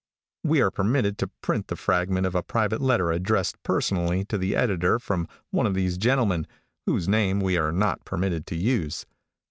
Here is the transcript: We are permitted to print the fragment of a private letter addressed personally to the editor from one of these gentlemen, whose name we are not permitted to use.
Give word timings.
We 0.43 0.61
are 0.63 0.71
permitted 0.71 1.19
to 1.19 1.29
print 1.43 1.67
the 1.67 1.75
fragment 1.75 2.25
of 2.25 2.33
a 2.33 2.41
private 2.41 2.81
letter 2.81 3.11
addressed 3.11 3.61
personally 3.61 4.25
to 4.29 4.37
the 4.39 4.55
editor 4.55 4.97
from 4.97 5.27
one 5.51 5.67
of 5.67 5.75
these 5.75 5.99
gentlemen, 5.99 6.47
whose 6.87 7.07
name 7.07 7.39
we 7.39 7.55
are 7.55 7.71
not 7.71 8.03
permitted 8.03 8.47
to 8.47 8.55
use. 8.55 9.05